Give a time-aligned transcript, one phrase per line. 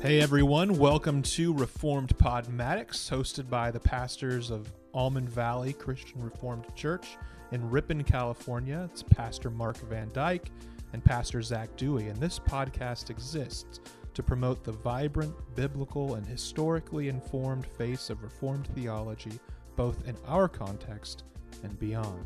[0.00, 6.66] Hey everyone, welcome to Reformed Podmatics, hosted by the pastors of Almond Valley Christian Reformed
[6.76, 7.16] Church
[7.50, 8.88] in Ripon, California.
[8.92, 10.52] It's Pastor Mark Van Dyke
[10.92, 13.80] and Pastor Zach Dewey, and this podcast exists
[14.14, 19.40] to promote the vibrant, biblical, and historically informed face of Reformed theology,
[19.74, 21.24] both in our context
[21.64, 22.24] and beyond.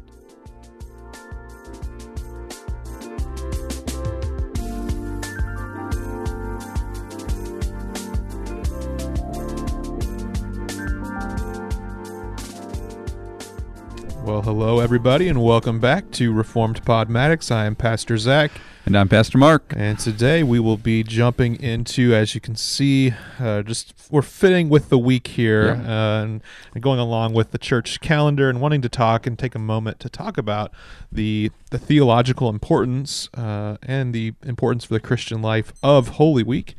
[14.42, 17.52] Well, hello everybody, and welcome back to Reformed Podmatics.
[17.52, 18.50] I am Pastor Zach,
[18.84, 19.72] And I'm Pastor Mark.
[19.76, 24.68] and today we will be jumping into, as you can see, uh, just we're fitting
[24.68, 26.42] with the week here uh, and,
[26.74, 30.00] and going along with the church calendar, and wanting to talk and take a moment
[30.00, 30.72] to talk about
[31.12, 36.74] the the theological importance uh, and the importance for the Christian life of Holy Week,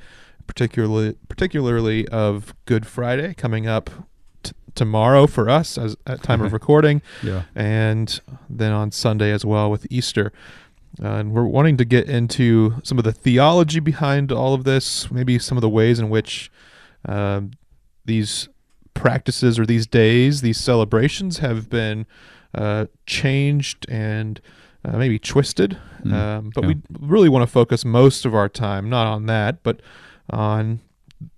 [0.48, 3.90] particularly particularly of Good Friday coming up.
[4.76, 7.44] Tomorrow for us, as at time of recording, Yeah.
[7.56, 10.32] and then on Sunday as well with Easter.
[11.02, 15.10] Uh, and we're wanting to get into some of the theology behind all of this,
[15.12, 16.52] maybe some of the ways in which
[17.08, 17.52] um,
[18.06, 18.48] these
[18.94, 22.06] practices or these days, these celebrations have been
[22.54, 24.40] uh, changed and
[24.86, 25.78] uh, maybe twisted.
[26.04, 26.68] Mm, Um, but yeah.
[26.68, 29.82] we really want to focus most of our time not on that, but
[30.30, 30.80] on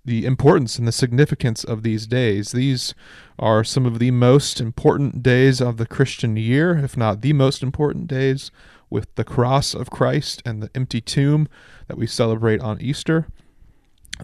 [0.04, 2.52] the importance and the significance of these days.
[2.52, 2.94] These
[3.38, 7.62] are some of the most important days of the Christian year, if not the most
[7.62, 8.50] important days,
[8.90, 11.48] with the cross of Christ and the empty tomb
[11.88, 13.26] that we celebrate on Easter.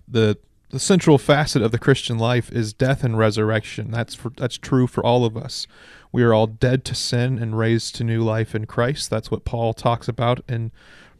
[0.09, 0.39] The
[0.73, 3.91] the central facet of the Christian life is death and resurrection.
[3.91, 5.67] That's for, that's true for all of us.
[6.11, 9.11] We are all dead to sin and raised to new life in Christ.
[9.11, 10.73] That's what Paul talks about in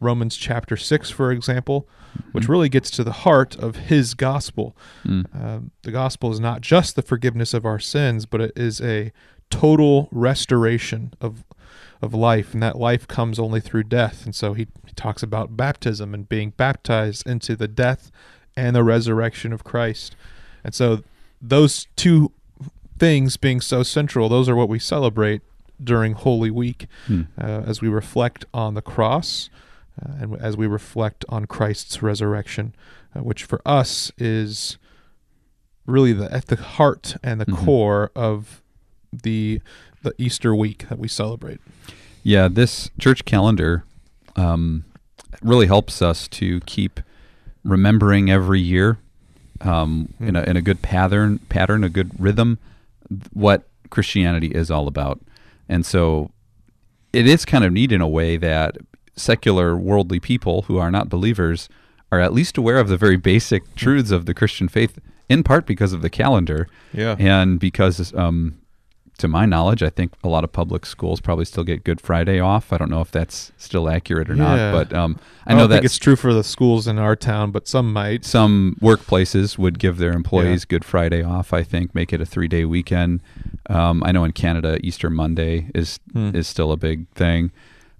[0.03, 1.87] Romans chapter 6 for example,
[2.31, 4.75] which really gets to the heart of his gospel.
[5.05, 5.25] Mm.
[5.35, 9.11] Um, the gospel is not just the forgiveness of our sins, but it is a
[9.49, 11.43] total restoration of
[12.01, 14.25] of life, and that life comes only through death.
[14.25, 18.11] And so he, he talks about baptism and being baptized into the death
[18.57, 20.13] and the resurrection of Christ.
[20.65, 21.01] And so
[21.41, 22.33] those two
[22.99, 25.41] things being so central, those are what we celebrate
[25.81, 27.27] during Holy Week Mm.
[27.41, 29.49] uh, as we reflect on the cross
[30.01, 32.73] uh, and as we reflect on Christ's resurrection,
[33.15, 34.77] uh, which for us is
[35.85, 37.65] really the at the heart and the Mhm.
[37.65, 38.61] core of
[39.11, 39.61] the
[40.01, 41.59] the Easter week that we celebrate.
[42.23, 43.83] Yeah, this church calendar
[44.35, 44.83] um,
[45.41, 46.99] really helps us to keep
[47.63, 48.97] remembering every year
[49.61, 52.57] um, in, a, in a good pattern, pattern, a good rhythm,
[53.31, 55.21] what Christianity is all about.
[55.69, 56.31] And so
[57.13, 58.77] it is kind of neat in a way that
[59.15, 61.69] secular worldly people who are not believers
[62.11, 65.65] are at least aware of the very basic truths of the Christian faith, in part
[65.65, 66.67] because of the calendar.
[66.93, 67.15] Yeah.
[67.19, 68.59] and because um,
[69.19, 72.39] to my knowledge i think a lot of public schools probably still get good friday
[72.39, 74.71] off i don't know if that's still accurate or Yeah.
[74.71, 77.51] not but um, i I, know that it's true for the schools in our town,
[77.51, 78.25] but some might.
[78.25, 82.47] some workplaces would give their employees good friday off i think make it a three
[82.47, 83.21] day weekend
[83.69, 86.31] um, i know in canada easter monday is Hmm.
[86.35, 87.51] is still a big thing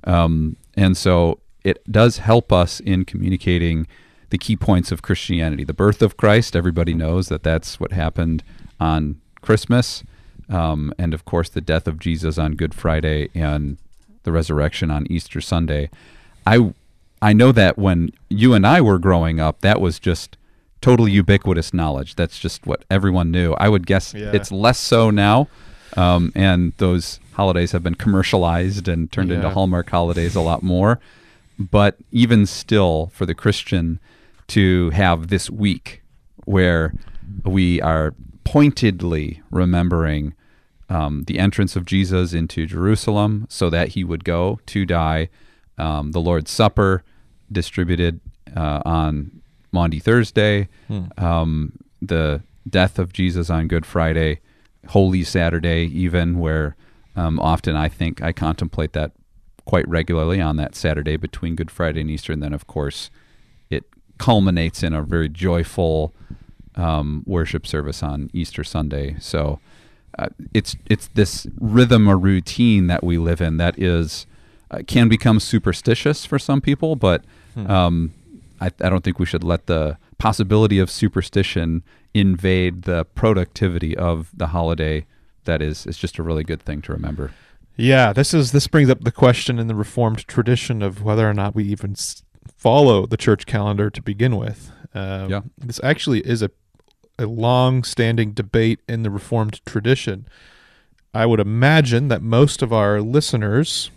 [0.05, 3.87] um, and so it does help us in communicating
[4.29, 5.63] the key points of christianity.
[5.63, 8.43] The birth of christ everybody knows that that's what happened
[8.79, 10.03] on christmas.
[10.49, 13.77] Um, and of course the death of jesus on good friday and
[14.23, 15.89] the resurrection on easter sunday.
[16.45, 16.73] I
[17.21, 20.37] i know that when you and i were growing up that was just
[20.81, 22.15] totally ubiquitous knowledge.
[22.15, 23.53] That's just what everyone knew.
[23.53, 24.31] I would guess Yeah.
[24.33, 25.47] it's less so now
[25.97, 30.99] um, and those holidays have been commercialized and turned into hallmark holidays a lot more
[31.57, 33.99] but even still for the christian
[34.47, 36.01] to have this week
[36.45, 36.93] where
[37.45, 40.33] we are pointedly remembering
[40.89, 45.27] um, the entrance of jesus into jerusalem so that he would go to die
[45.77, 47.03] um, the lord's supper
[47.51, 48.19] distributed
[48.55, 49.41] uh, on
[49.71, 51.05] maundy thursday Hmm.
[51.17, 54.39] um, the death of jesus on good friday
[54.87, 56.75] holy saturday even where
[57.15, 59.11] um, often i think i contemplate that
[59.65, 62.33] quite regularly on that saturday between good friday and easter.
[62.33, 63.09] And then of course
[63.69, 63.85] it
[64.17, 66.13] culminates in a very joyful
[66.75, 69.15] um, worship service on easter sunday.
[69.19, 69.59] So
[70.19, 74.25] uh, it's it's this rhythm or routine that we live in that is
[74.69, 77.23] uh, can become superstitious for some people, but
[77.67, 78.13] um,
[78.59, 81.83] I, I don't think we should let the possibility of superstition
[82.13, 85.05] invade the productivity of the holiday.
[85.45, 87.31] That is, is just a really good thing to remember.
[87.75, 91.33] Yeah, this is this brings up the question in the Reformed tradition of whether or
[91.33, 92.23] not we even s-
[92.55, 94.71] follow the church calendar to begin with.
[94.93, 95.41] Um, Yeah.
[95.57, 96.51] This actually is a
[97.19, 100.27] a long-standing debate in the Reformed tradition.
[101.13, 103.91] I would imagine that most of our listeners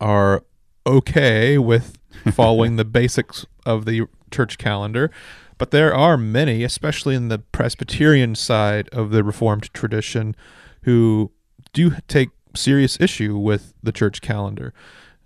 [0.00, 0.42] are
[0.86, 1.96] okay with
[2.32, 5.10] following the basics of the church calendar,
[5.58, 10.34] but there are many, especially in the Presbyterian side of the Reformed tradition,
[10.82, 11.30] who
[11.72, 14.72] do take serious issue with the church calendar.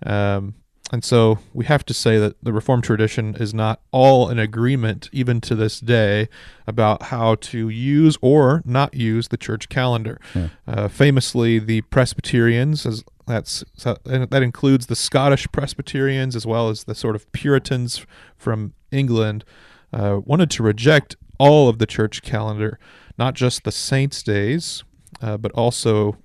[0.04, 0.54] Um,
[0.92, 5.08] and so we have to say that the Reformed tradition is not all in agreement,
[5.12, 6.28] even to this day,
[6.66, 10.20] about how to use or not use the church calendar.
[10.34, 10.48] Yeah.
[10.66, 16.69] Uh, famously, the Presbyterians, as that's so- and that includes the Scottish Presbyterians as well
[16.69, 18.05] as the sort of Puritans
[18.37, 19.44] from England,
[19.93, 22.79] uh, wanted to reject all of the church calendar,
[23.19, 24.85] not just the saints' days,
[25.23, 26.17] uh, but also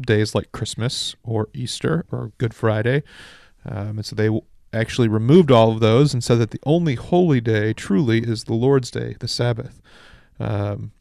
[0.00, 3.02] days like Christmas or Easter or Good Friday.
[3.64, 4.28] Um, and so they
[4.72, 8.54] actually removed all of those and said that the only holy day truly is the
[8.54, 9.80] Lord's Day, the Sabbath.
[10.38, 10.92] Um,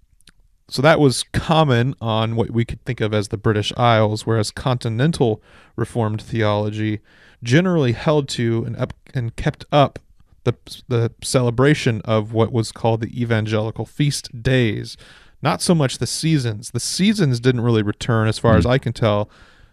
[0.68, 4.52] so that was common on what we could think of as the British Isles, whereas
[4.52, 5.42] continental
[5.76, 7.02] Reformed theology
[7.44, 10.00] generally held to and up and kept up
[10.46, 10.56] the
[10.88, 14.96] the celebration of what was called the evangelical feast days,
[15.42, 16.72] not so much the seasons.
[16.72, 18.72] The seasons didn't really return, as far as Hmm.
[18.72, 19.30] I can tell,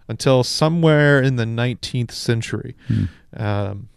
[0.09, 2.75] until somewhere in the 19th century.
[2.89, 3.05] Hmm.
[3.37, 3.89] Um,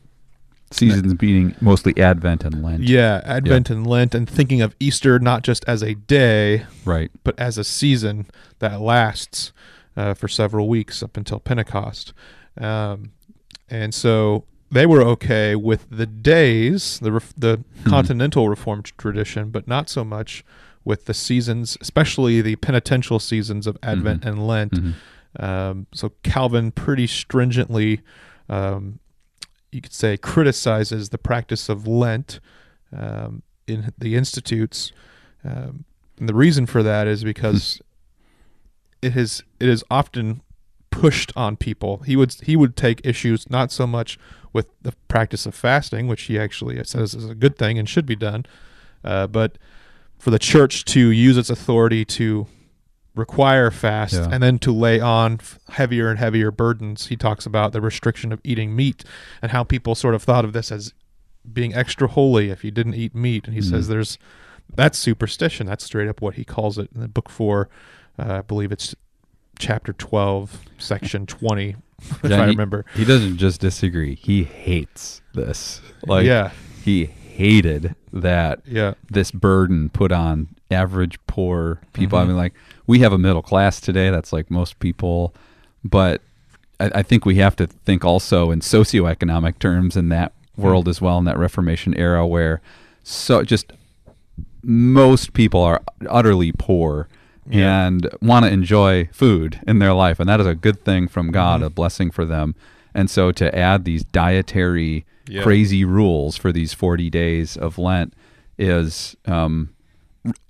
[0.72, 2.84] Seasons being mostly Advent and Lent.
[2.84, 7.12] yeah, Advent and Lent, and thinking of Easter not just as a day, Right.
[7.24, 8.26] but as a season
[8.60, 9.54] that lasts
[9.96, 12.14] uh, for several weeks up until Pentecost.
[12.60, 13.12] Um,
[13.70, 19.68] and so they were okay with the days, the ref- the continental Reformed tradition, but
[19.68, 20.44] not so much
[20.84, 24.72] with the seasons, especially the penitential seasons of Advent and Lent.
[24.74, 24.94] Mhm.
[25.40, 28.02] Um, so Calvin pretty stringently,
[28.50, 29.00] um,
[29.75, 32.39] you could say, criticizes the practice of Lent
[32.95, 34.94] um, in the institutes.
[35.44, 35.83] Um,
[36.18, 37.81] and the reason for that is because
[39.01, 40.42] it is it is often
[40.89, 41.98] pushed on people.
[42.00, 44.18] He would he would take issues not so much
[44.54, 48.06] with the practice of fasting, which he actually says is a good thing and should
[48.06, 48.45] be done,
[49.04, 49.57] uh, but
[50.18, 52.48] for the church to use its authority to
[53.16, 54.28] require fast Yeah.
[54.32, 55.40] and then to lay on
[55.70, 57.08] heavier and heavier burdens.
[57.08, 59.04] He talks about the restriction of eating meat
[59.42, 60.94] and how people sort of thought of this as
[61.52, 63.46] being extra holy if you didn't eat meat.
[63.46, 63.70] And he Mhm.
[63.70, 64.18] says there's
[64.76, 65.68] that's superstition.
[65.68, 67.70] That's straight up what he calls it in the book four.
[68.18, 68.96] Uh, I believe it's
[69.60, 71.76] chapter 12, section 20,
[72.24, 72.84] if Yeah, I he- remember.
[72.96, 74.16] He doesn't just disagree.
[74.16, 75.82] He hates this.
[76.06, 76.50] Like yeah,
[76.84, 82.18] he hated that yeah, this burden put on average poor people.
[82.18, 82.28] I Mhm.
[82.30, 82.54] mean, like
[82.88, 84.10] we have a middle class today.
[84.10, 85.34] That's like most people,
[85.84, 86.22] but
[86.80, 91.02] I, I think we have to think also in socioeconomic terms in that world as
[91.02, 92.62] well in that Reformation era where
[93.04, 93.74] so just
[94.64, 97.08] most people are utterly poor
[97.48, 97.86] Yeah.
[97.86, 101.30] and want to enjoy food in their life, and that is a good thing from
[101.32, 101.66] God, Mhm.
[101.66, 102.56] a blessing for them.
[102.96, 105.44] And so to add these dietary Yeah.
[105.44, 108.13] crazy rules for these 40 days of Lent
[108.57, 109.69] is um,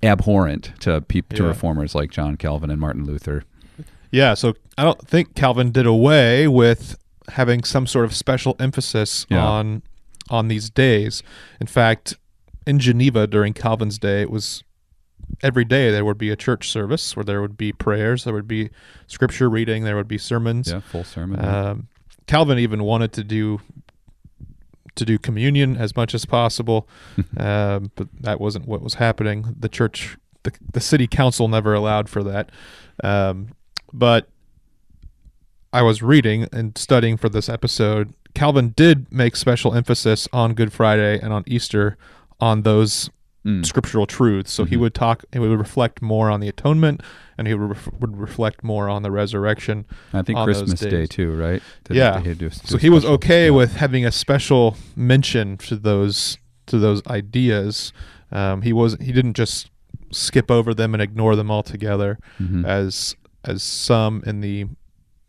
[0.03, 1.49] abhorrent to peop- to Yeah.
[1.49, 3.43] reformers like John Calvin and Martin Luther.
[4.11, 6.97] Yeah, so I don't think Calvin did away with
[7.29, 9.45] having some sort of special emphasis Yeah.
[9.45, 9.81] on
[10.29, 11.21] on these days.
[11.61, 12.15] In fact,
[12.65, 14.63] in Geneva during Calvin's day, it was
[15.43, 18.47] every day there would be a church service where there would be prayers, there would
[18.47, 18.69] be
[19.07, 20.71] scripture reading, there would be sermons.
[20.71, 21.43] Yeah, full sermon.
[21.45, 21.87] Um,
[22.25, 23.59] Calvin even wanted to do
[24.95, 26.87] to do communion as much as possible,
[27.37, 29.55] um, but that wasn't what was happening.
[29.59, 32.49] The church, the, the city council never allowed for that.
[33.03, 33.49] Um,
[33.93, 34.27] but
[35.73, 38.13] I was reading and studying for this episode.
[38.33, 41.97] Calvin did make special emphasis on Good Friday and on Easter
[42.39, 43.09] on those
[43.45, 43.63] Mm.
[43.65, 44.51] scriptural truths.
[44.51, 44.79] So he Mhm.
[44.79, 47.01] would talk, he would reflect more on the atonement,
[47.37, 49.85] and he would, ref- would reflect more on the resurrection.
[50.13, 51.61] I think Christmas Day too, right?
[51.83, 52.17] Did Yeah.
[52.19, 53.51] they do- do So he was okay yeah.
[53.51, 56.37] with having a special mention to those
[56.67, 57.93] to those ideas.
[58.31, 59.69] Um, he was he didn't just
[60.11, 62.65] skip over them and ignore them altogether, Mhm.
[62.65, 64.65] as as some in the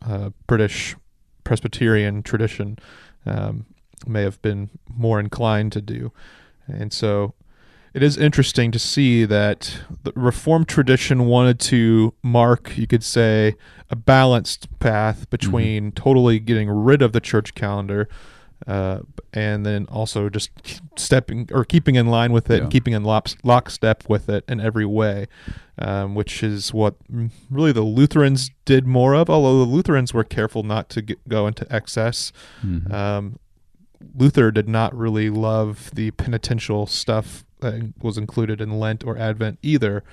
[0.03, 0.95] uh, British
[1.43, 2.77] Presbyterian tradition
[3.27, 3.65] um,
[4.07, 6.11] may have been more inclined to do,
[6.67, 7.33] and so
[7.97, 13.55] it is interesting to see that the Reformed tradition wanted to mark, you could say,
[13.89, 18.07] a balanced path between totally getting rid of the church calendar
[18.67, 18.99] uh,
[19.33, 20.51] and then also just
[20.95, 22.61] stepping or keeping in line with it Yeah.
[22.63, 25.25] and keeping in lock, lockstep with it in every way,
[25.79, 30.23] um, which is what mm, really the Lutherans did more of, although the Lutherans were
[30.23, 32.31] careful not to get, go into excess.
[32.63, 32.93] Mhm.
[32.93, 33.39] Um,
[34.15, 37.43] Luther did not really love the penitential stuff
[38.01, 40.03] was included in Lent or Advent either.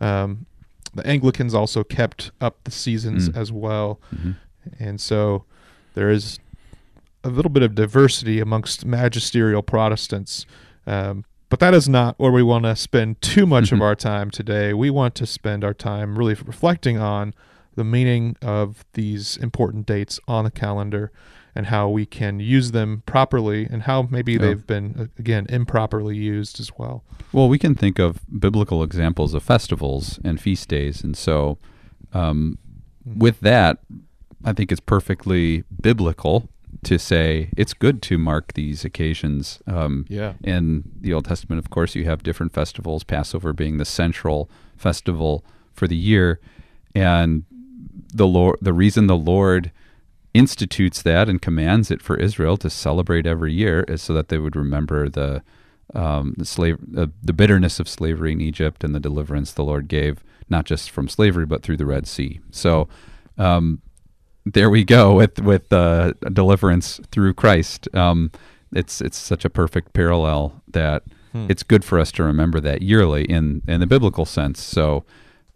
[0.00, 0.46] Um,
[0.94, 3.36] the Anglicans also kept up the seasons Mm.
[3.36, 4.36] as well, Mhm.
[4.78, 5.44] and so
[5.94, 6.38] there is
[7.24, 10.46] a little bit of diversity amongst magisterial Protestants.
[10.86, 13.82] Um, but that is not where we want to spend too much of Mhm.
[13.82, 14.72] our time today.
[14.72, 17.34] We want to spend our time really reflecting on
[17.74, 21.10] the meaning of these important dates on the calendar
[21.54, 24.38] and how we can use them properly and how maybe Yeah.
[24.38, 27.04] they've been, uh, again, improperly used as well.
[27.32, 31.58] Well, we can think of biblical examples of festivals and feast days, and so
[32.12, 32.58] um,
[33.04, 33.78] with that,
[34.44, 36.48] I think it's perfectly biblical
[36.84, 39.60] to say it's good to mark these occasions.
[39.66, 40.34] Um, Yeah.
[40.44, 45.44] in the Old Testament, of course, you have different festivals, Passover being the central festival
[45.72, 46.38] for the year.
[46.94, 47.44] And
[48.14, 49.70] the Lord, the reason the Lord
[50.38, 54.38] institutes that and commands it for Israel to celebrate every year is so that they
[54.38, 55.42] would remember the
[55.94, 59.88] um, the slave uh, the bitterness of slavery in Egypt and the deliverance the Lord
[59.88, 62.40] gave not just from slavery but through the Red Sea.
[62.50, 62.88] So
[63.38, 63.80] um,
[64.44, 67.88] there we go with with uh, deliverance through Christ.
[67.94, 68.30] Um,
[68.72, 71.02] it's it's such a perfect parallel that
[71.32, 71.46] Hmm.
[71.50, 74.62] it's good for us to remember that yearly in in the biblical sense.
[74.62, 75.04] So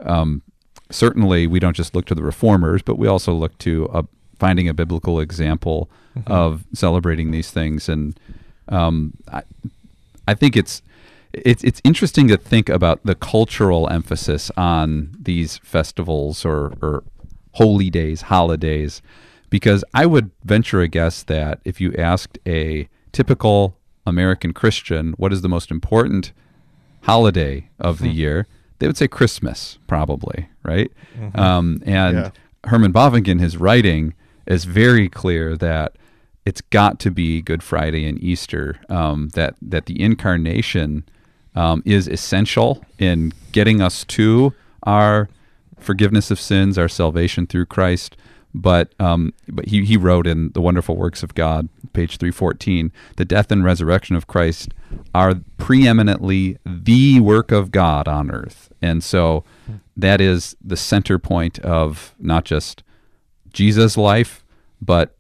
[0.00, 0.42] um,
[0.90, 4.02] certainly we don't just look to the reformers, but we also look to uh,
[4.44, 5.78] finding a biblical example
[6.16, 6.26] Mhm.
[6.42, 7.88] of celebrating these things.
[7.88, 8.02] And
[8.78, 8.94] um,
[9.38, 9.42] I,
[10.32, 10.75] I think it's
[11.50, 14.87] it's it's interesting to think about the cultural emphasis on
[15.28, 17.02] these festivals or, or
[17.61, 18.92] holy days, holidays,
[19.56, 23.58] because I would venture a guess that if you asked a typical
[24.06, 26.25] American Christian what is the most important
[27.11, 28.22] holiday of the Hmm.
[28.22, 28.46] year,
[28.78, 30.40] they would say Christmas, probably,
[30.72, 30.90] right?
[31.18, 31.38] Mhm.
[31.38, 32.30] Um, and Yeah.
[32.70, 34.12] Herman Bavinck in his writing
[34.46, 35.96] is very clear that
[36.44, 38.80] it's got to be Good Friday and Easter.
[38.88, 41.04] Um, that that the incarnation
[41.54, 45.28] um, is essential in getting us to our
[45.78, 48.16] forgiveness of sins, our salvation through Christ.
[48.54, 52.92] But um, but he he wrote in the Wonderful Works of God, page three fourteen,
[53.16, 54.75] the death and resurrection of Christ
[55.14, 59.44] are preeminently the work of God on earth, and so
[59.96, 62.82] that is the center point of not just
[63.52, 64.44] Jesus' life,
[64.80, 65.14] but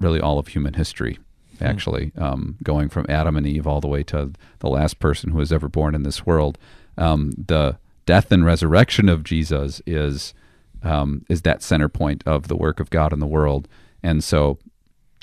[0.00, 1.18] really all of human history.
[1.58, 5.38] Actually, um, going from Adam and Eve all the way to the last person who
[5.38, 6.58] was ever born in this world,
[6.98, 10.34] um, the death and resurrection of Jesus is
[10.82, 13.68] um, is that center point of the work of God in the world,
[14.02, 14.58] and so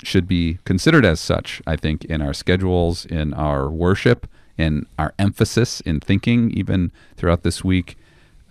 [0.02, 1.62] should be considered as such.
[1.68, 4.26] I think in our schedules, in our worship,
[4.58, 7.96] in our emphasis in thinking, even throughout this week,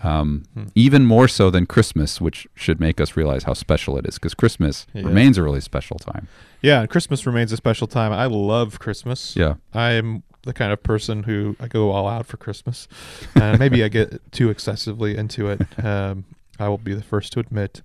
[0.04, 0.66] um, Hmm.
[0.76, 4.34] even more so than Christmas, which should make us realize how special it is, because
[4.34, 5.04] Christmas Yeah.
[5.04, 6.28] remains a really special time.
[6.62, 8.12] Yeah, and Christmas remains a special time.
[8.12, 9.36] I love Christmas.
[9.36, 12.88] Yeah, I'm the kind of person who I go all out for Christmas.
[13.36, 15.62] And maybe I get too excessively into it.
[15.84, 16.26] Um,
[16.60, 17.82] I will be the first to admit.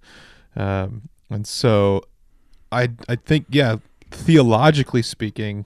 [0.57, 2.03] Um, and so
[2.73, 3.77] I I think yeah,
[4.11, 5.65] theologically speaking,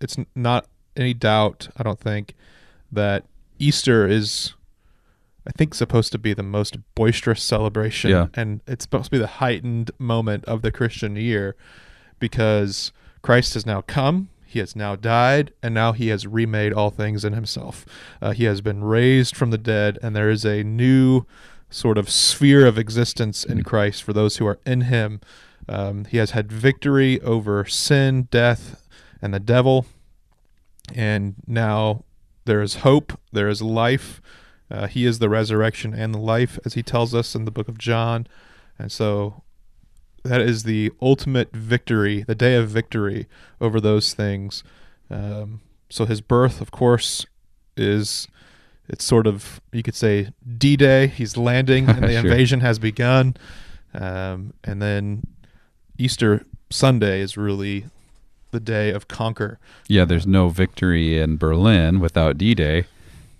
[0.00, 2.34] it's not any doubt, I don't think,
[2.92, 3.24] that
[3.58, 4.52] Easter is
[5.46, 8.26] I think supposed to be the most boisterous celebration Yeah.
[8.34, 11.54] and it's supposed to be the heightened moment of the Christian year
[12.18, 16.90] because Christ has now come, he has now died, and now he has remade all
[16.90, 17.84] things in himself.
[18.22, 21.26] Uh, he has been raised from the dead, and there is a new
[21.68, 23.64] sort of sphere of existence in Mhm.
[23.64, 25.20] Christ for those who are in him.
[25.68, 28.86] Um, he has had victory over sin, death,
[29.20, 29.84] and the devil,
[30.94, 32.04] and now
[32.44, 34.20] there is hope, there is life.
[34.70, 37.68] Uh, he is the resurrection and the life, as he tells us in the book
[37.68, 38.26] of John.
[38.78, 39.42] And so
[40.24, 43.26] that is the ultimate victory, the day of victory
[43.60, 44.64] over those things.
[45.10, 47.26] Um, so his birth, of course,
[47.76, 48.26] is
[48.88, 51.06] it's sort of you could say D-Day.
[51.08, 52.18] He's landing, and the Sure.
[52.20, 53.36] invasion has begun.
[53.94, 55.22] Um, and then
[55.96, 57.86] Easter Sunday is really
[58.50, 59.58] the day of conquer.
[59.88, 60.04] yeah.
[60.04, 62.84] There's no victory in Berlin without D-Day.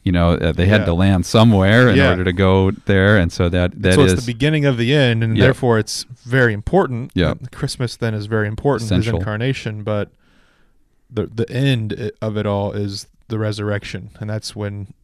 [0.07, 0.85] You know, uh, they had Yeah.
[0.87, 2.11] to land somewhere in Yeah.
[2.11, 4.95] order to go there, and so that that so is it's the beginning of the
[4.95, 5.47] end, and Yeah.
[5.47, 7.11] therefore it's very important.
[7.15, 7.35] Yeah.
[7.51, 9.15] Christmas then is very important, Essential.
[9.15, 10.11] his incarnation, but
[11.13, 14.95] the the end of it all is the resurrection, and that's when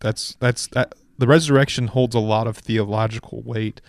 [0.00, 3.82] that's that's that the resurrection holds a lot of theological weight.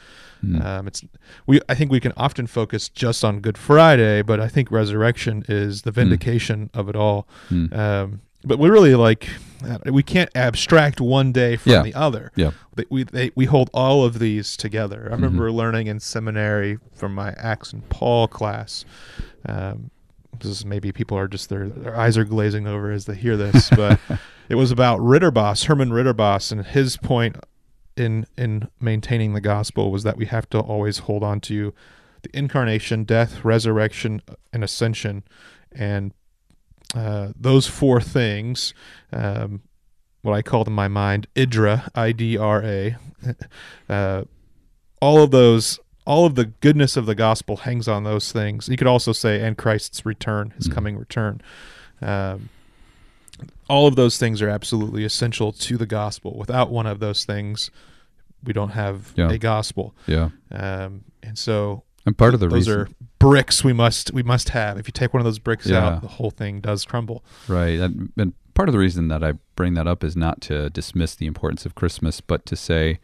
[0.46, 0.66] Mm.
[0.66, 1.02] Um, it's
[1.48, 5.46] we I think we can often focus just on Good Friday, but I think resurrection
[5.48, 7.26] is the vindication of it all.
[7.50, 7.74] Mm.
[7.74, 9.30] Um, but we really like
[9.86, 11.82] we can't abstract one day from Yeah.
[11.84, 12.32] the other.
[12.36, 12.52] Yeah.
[12.90, 15.08] We they, we hold all of these together.
[15.10, 15.58] I remember Mm-hmm.
[15.58, 18.84] learning in seminary from my Acts and Paul class.
[19.48, 19.92] Um,
[20.40, 23.38] this is maybe people are just their their eyes are glazing over as they hear
[23.38, 24.00] this, but
[24.50, 27.38] it was about Ridderbos, Herman Ridderbos, and his point
[27.96, 31.74] in in maintaining the gospel was that we have to always hold on to
[32.24, 34.22] the incarnation, death, resurrection,
[34.52, 35.24] and ascension,
[35.72, 36.12] and
[36.96, 38.74] uh, those four things,
[39.12, 39.62] um,
[40.22, 42.96] what I called in my mind IDRA, I D R A,
[43.90, 44.24] uh,
[45.02, 48.68] all of those, all of the goodness of the gospel hangs on those things.
[48.70, 50.74] You could also say, and Christ's return, his Mhm.
[50.74, 51.42] coming return.
[52.02, 52.50] Um,
[53.68, 56.38] all of those things are absolutely essential to the gospel.
[56.38, 57.70] Without one of those things,
[58.44, 59.30] we don't have Yeah.
[59.32, 59.94] a gospel.
[60.08, 60.30] Yeah.
[60.52, 62.88] Um, and so And part of the those reason, are
[63.20, 64.78] bricks we must we must have.
[64.78, 65.86] If you take one of those bricks Yeah.
[65.96, 67.24] out, the whole thing does crumble.
[67.48, 67.80] right?
[67.80, 71.16] And, and part of the reason that I bring that up is not to dismiss
[71.16, 73.00] the importance of Christmas, but to say,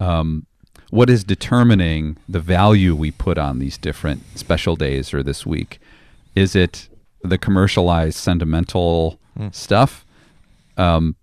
[0.00, 0.46] um,
[0.90, 5.78] what is determining the value we put on these different special days or this week?
[6.34, 6.88] Is it
[7.22, 9.52] the commercialized sentimental Mm.
[9.54, 10.04] stuff?
[10.76, 11.16] Um,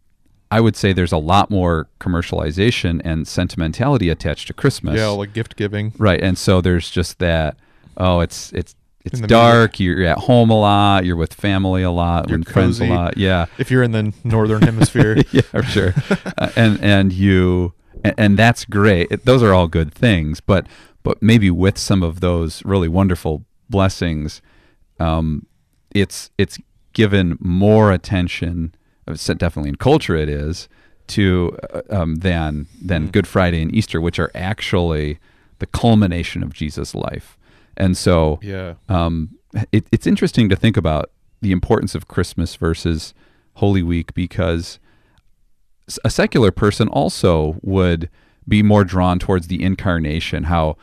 [0.52, 4.98] I would say there's a lot more commercialization and sentimentality attached to Christmas.
[4.98, 5.94] Yeah, like gift giving.
[5.98, 7.58] Right, and so there's just that.
[7.98, 9.80] Oh, it's it's it's dark.
[9.80, 11.06] You're at home a lot.
[11.06, 12.30] You're with family a lot.
[12.30, 12.94] You're with friends a cozy.
[12.94, 13.18] lot.
[13.18, 15.94] Yeah, If you're in the northern hemisphere, yeah, for sure.
[16.38, 19.08] uh, and and you and, and that's great.
[19.10, 20.42] It, those are all good things.
[20.42, 20.68] But
[21.04, 24.42] but maybe with some of those really wonderful blessings,
[25.00, 25.46] um,
[25.96, 26.60] it's it's
[26.94, 28.76] given more attention.
[29.12, 30.68] Uh, Definitely in culture, it is
[31.08, 33.12] to uh, um, than than Mm.
[33.12, 35.20] Good Friday and Easter, which are actually
[35.60, 37.38] the culmination of Jesus' life.
[37.78, 39.30] And so, yeah, um,
[39.72, 43.14] it, it's interesting to think about the importance of Christmas versus
[43.56, 44.80] Holy Week because
[46.06, 48.10] a secular person also would
[48.48, 50.46] be more drawn towards the incarnation.
[50.46, 50.78] How,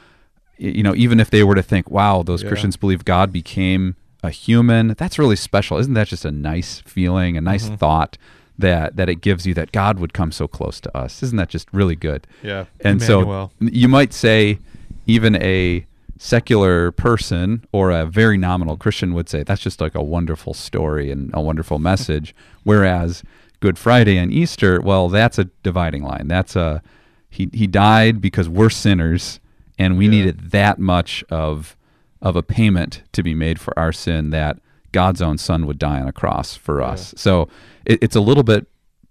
[0.59, 2.49] you know, even if they were to think, wow, those Yeah.
[2.49, 5.79] Christians believe God became a human, that's really special.
[5.79, 7.79] Isn't that just a nice feeling, a nice Mhm.
[7.79, 8.19] thought?
[8.61, 11.23] That, that it gives you that God would come so close to us.
[11.23, 12.27] Isn't that just really good?
[12.43, 12.65] yeah.
[12.81, 13.53] And Emmanuel.
[13.61, 14.59] so you might say
[15.07, 15.87] even a
[16.19, 21.13] secular person or a very nominal Christian would say that's just like a wonderful story
[21.13, 22.35] and a wonderful message.
[22.65, 23.23] Whereas
[23.61, 26.27] Good Friday and Easter, well, that's a dividing line.
[26.27, 26.83] That's a
[27.31, 29.39] he he died because we're sinners
[29.79, 30.11] and we Yeah.
[30.11, 31.77] needed that much of
[32.21, 34.59] of a payment to be made for our sin that
[34.93, 36.89] God's own son would die on a cross for Yeah.
[36.89, 37.15] us.
[37.17, 37.49] So
[37.85, 38.67] it, it's a little bit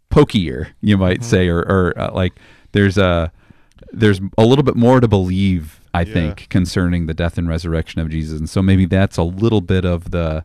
[0.09, 1.23] pokier, you might Mhm.
[1.23, 2.33] say, or, or uh, like
[2.71, 3.31] there's a
[3.93, 6.13] there's a little bit more to believe, I Yeah.
[6.13, 9.85] think, concerning the death and resurrection of Jesus, and so maybe that's a little bit
[9.85, 10.43] of the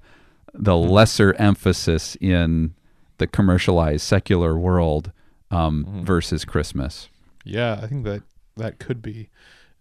[0.54, 0.90] the Mhm.
[0.90, 2.74] lesser emphasis in
[3.18, 5.10] the commercialized secular world
[5.50, 6.04] um, Mhm.
[6.04, 7.08] versus Christmas,
[7.44, 8.22] Yeah, I think that
[8.56, 9.28] that could be.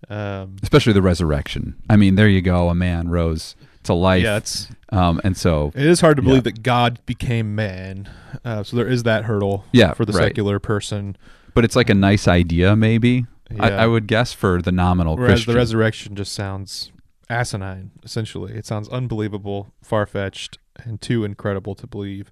[0.10, 1.76] Um, especially the resurrection.
[1.90, 5.72] I mean, there you go, a man rose to life, yeah, it's um, and so
[5.74, 6.28] it is hard to Yeah.
[6.30, 8.10] believe that God became man.
[8.46, 9.66] Uh, so there is that hurdle.
[9.72, 10.26] Yeah, for the right.
[10.26, 11.18] secular person.
[11.54, 13.26] but it's like a nice idea, maybe.
[13.60, 13.84] I, Yeah.
[13.84, 15.54] I would guess for the nominal Whereas Christian.
[15.54, 16.92] the resurrection just sounds
[17.30, 17.92] asinine.
[18.04, 22.30] Essentially, it sounds unbelievable, far fetched, and too incredible to believe.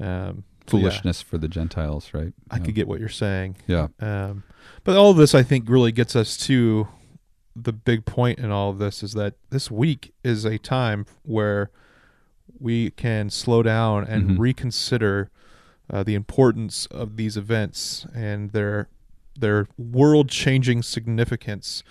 [0.00, 2.32] Um, so yeah, foolishness for the Gentiles, right?
[2.50, 2.64] I yeah.
[2.64, 3.56] could get what you're saying.
[3.66, 3.88] yeah.
[4.00, 4.44] Um,
[4.84, 6.88] but all of this, I think, really gets us to
[7.56, 11.70] the big point in all of this is that this week is a time where
[12.58, 14.38] we can slow down and Mhm.
[14.38, 15.30] reconsider
[15.90, 18.88] uh, the importance of these events and their
[19.36, 21.82] their world changing significance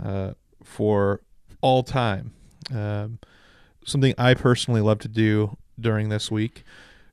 [0.00, 1.20] uh, for
[1.60, 2.32] all time.
[2.72, 3.18] Um,
[3.84, 6.62] something I personally love to do during this week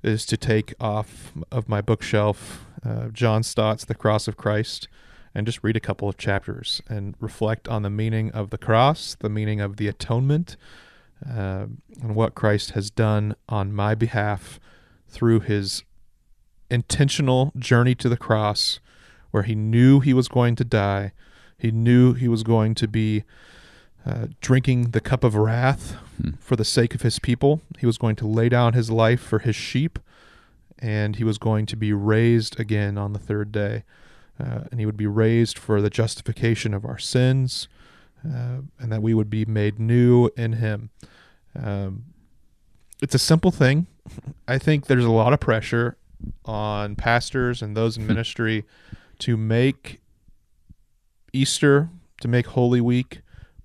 [0.04, 4.88] is to take off of my bookshelf uh, John Stott's The Cross of Christ
[5.34, 9.16] and just read a couple of chapters and reflect on the meaning of the cross,
[9.20, 10.58] the meaning of the atonement,
[11.26, 14.60] um, and what Christ has done on my behalf
[15.08, 15.84] through his
[16.70, 18.80] intentional journey to the cross,
[19.32, 21.12] where he knew he was going to die.
[21.58, 23.24] He knew he was going to be
[24.06, 26.32] uh, drinking the cup of wrath Hmm.
[26.40, 27.62] for the sake of his people.
[27.80, 29.98] He was going to lay down his life for his sheep,
[30.78, 33.84] and he was going to be raised again on the third day.
[34.42, 37.68] Uh, and he would be raised for the justification of our sins,
[38.26, 40.90] uh, and that we would be made new in him.
[41.56, 42.06] Um,
[43.04, 43.86] it's a simple thing.
[44.48, 45.98] I think there's a lot of pressure
[46.46, 48.64] on pastors and those in ministry
[49.20, 50.00] to make
[51.34, 51.90] Easter,
[52.22, 53.22] to make Holy Week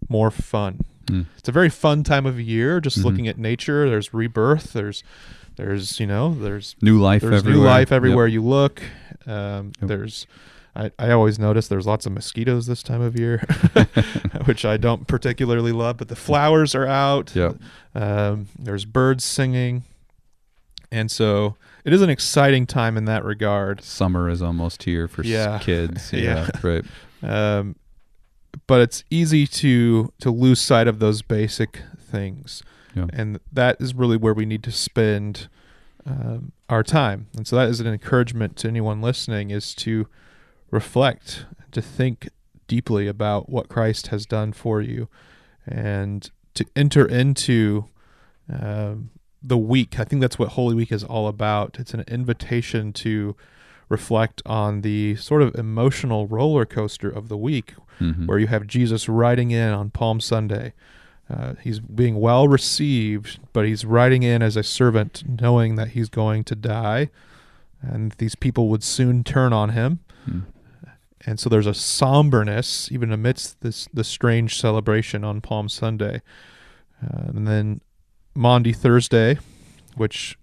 [0.08, 0.80] more fun.
[1.06, 1.26] Mm.
[1.38, 2.80] It's a very fun time of year.
[2.80, 3.04] Just Mhm.
[3.04, 4.72] looking at nature, there's rebirth.
[4.72, 5.02] There's,
[5.56, 7.60] there's you know, there's New life there's everywhere.
[7.62, 7.96] new life Yep.
[7.96, 8.82] everywhere you look.
[9.26, 9.88] Um, Yep.
[9.88, 10.26] There's
[10.76, 13.38] I, I always notice there's lots of mosquitoes this time of year,
[14.44, 15.96] which I don't particularly love.
[15.96, 17.34] But the flowers are out.
[17.34, 17.56] Yep.
[17.94, 19.84] Um, there's birds singing,
[20.92, 23.82] and so it is an exciting time in that regard.
[23.82, 25.58] Summer is almost here for Yeah.
[25.58, 26.10] kids.
[26.12, 26.48] Yeah.
[26.54, 26.84] Yeah, right.
[27.22, 27.76] Um,
[28.66, 32.62] but it's easy to to lose sight of those basic things,
[32.94, 33.06] Yeah.
[33.12, 35.48] and that is really where we need to spend
[36.06, 37.26] um, our time.
[37.36, 40.06] And so that is an encouragement to anyone listening: is to
[40.70, 42.28] reflect, to think
[42.68, 45.08] deeply about what Christ has done for you,
[45.66, 47.86] and to enter into
[48.52, 49.10] um,
[49.42, 49.98] the week.
[50.00, 51.76] I think that's what Holy Week is all about.
[51.78, 53.36] It's an invitation to
[53.88, 58.26] reflect on the sort of emotional roller coaster of the week, Mhm.
[58.26, 60.72] where you have Jesus riding in on Palm Sunday.
[61.30, 66.08] Uh, he's being well received, but he's riding in as a servant, knowing that he's
[66.08, 67.10] going to die,
[67.80, 70.00] and these people would soon turn on him.
[70.28, 70.42] Mm.
[71.26, 76.22] And so there's a somberness even amidst this the strange celebration on Palm Sunday.
[77.02, 77.80] Uh, and then
[78.34, 79.38] Maundy Thursday,
[79.96, 80.38] which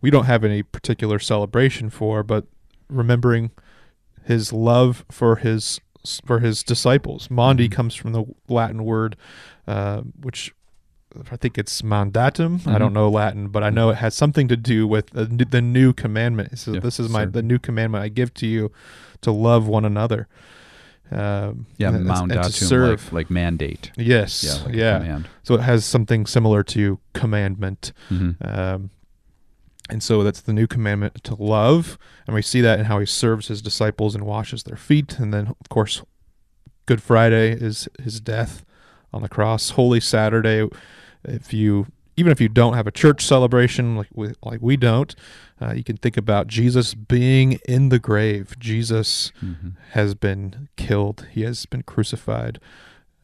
[0.00, 2.46] we don't have any particular celebration for, but
[2.88, 3.50] remembering
[4.24, 5.80] his love for his
[6.24, 7.30] for his disciples.
[7.30, 7.72] Maundy Mhm.
[7.72, 9.16] comes from the Latin word,
[9.68, 10.52] uh, which
[11.30, 12.66] I think it's mandatum.
[12.66, 12.94] I don't Mhm.
[12.94, 15.92] know Latin, but I know it has something to do with the, new- the new
[15.92, 16.58] commandment.
[16.58, 17.30] So Yeah, this is my sure.
[17.32, 18.72] the new commandment I give to you
[19.22, 20.28] to love one another.
[21.10, 23.04] Um, Yeah, and- and- and to mandatum, serve.
[23.06, 23.90] like, like mandate.
[23.96, 24.98] yes, Yeah, like yeah.
[24.98, 25.28] command.
[25.42, 27.92] So it has something similar to commandment.
[28.10, 28.36] Mhm.
[28.40, 28.90] Um,
[29.90, 31.98] and so that's the new commandment to love.
[32.26, 35.18] And we see that in how he serves his disciples and washes their feet.
[35.18, 36.02] And then, of course,
[36.86, 38.64] Good Friday is his death
[39.12, 39.70] on the cross.
[39.70, 40.66] Holy Saturday,
[41.24, 45.14] if you even if you don't have a church celebration like we, like we don't,
[45.62, 48.54] uh, you can think about Jesus being in the grave.
[48.58, 49.76] Jesus Mhm.
[49.92, 51.26] has been killed.
[51.32, 52.60] He has been crucified.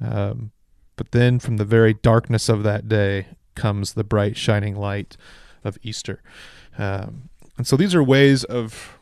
[0.01, 0.53] Um,
[0.97, 5.19] but then from the very darkness of that day comes the bright shining light
[5.65, 6.23] of Easter.
[6.79, 8.99] Um, and so these are ways of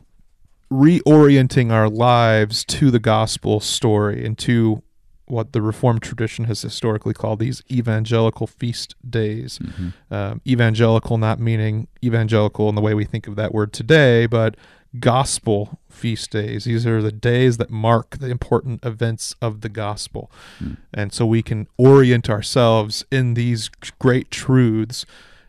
[0.71, 4.83] reorienting our lives to the gospel story and to
[5.27, 9.93] what the Reformed tradition has historically called these evangelical feast days Mhm.
[10.11, 14.57] um, evangelical not meaning evangelical in the way we think of that word today, but
[15.01, 16.65] gospel feast days.
[16.65, 20.31] These are the days that mark the important events of the gospel.
[20.63, 20.77] Mm.
[20.95, 25.05] And so we can orient ourselves in these great truths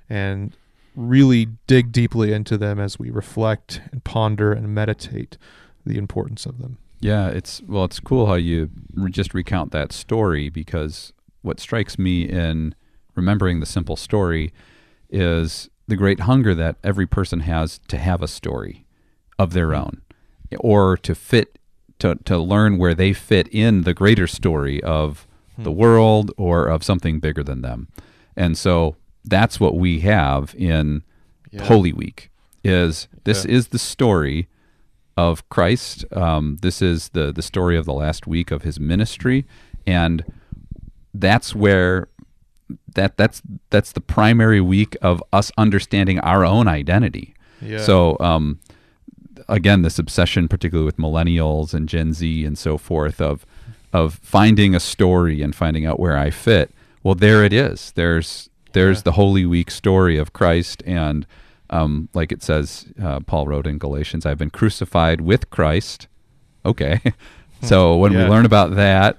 [0.09, 0.53] and
[0.95, 5.37] really dig deeply into them as we reflect and ponder and meditate
[5.85, 6.77] the importance of them.
[6.99, 11.99] Yeah, it's well, it's cool how you re- just recount that story because what strikes
[11.99, 12.75] me in
[13.15, 14.51] remembering the simple story
[15.09, 18.85] is the great hunger that every person has to have a story
[19.39, 19.83] of their mm-hmm.
[19.83, 20.01] own
[20.59, 21.59] or to fit
[21.99, 25.63] to to learn where they fit in the greater story of hmm.
[25.63, 27.87] the world or of something bigger than them.
[28.35, 31.03] And so that's what we have in
[31.51, 31.63] Yeah.
[31.63, 32.31] Holy Week
[32.63, 33.51] is this Yeah.
[33.51, 34.47] is the story
[35.17, 36.05] of Christ.
[36.15, 39.45] Um, this is the the story of the last week of his ministry,
[39.85, 40.23] and
[41.13, 42.07] that's where
[42.95, 47.33] that that's that's the primary week of us understanding our own identity.
[47.61, 47.79] Yeah.
[47.79, 48.59] So um,
[49.47, 53.45] again, this obsession, particularly with millennials and Gen Z and so forth, of
[53.93, 56.71] of finding a story and finding out where I fit.
[57.03, 57.91] Well, there it is.
[57.93, 59.03] There's there's Yeah.
[59.03, 61.25] the Holy Week story of Christ, and
[61.69, 66.07] um, like it says, uh, Paul wrote in Galatians, "I've been crucified with Christ."
[66.65, 66.99] Okay,
[67.61, 68.23] so when Yeah.
[68.25, 69.17] we learn about that